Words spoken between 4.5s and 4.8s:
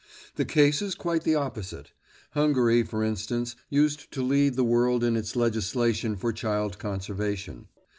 the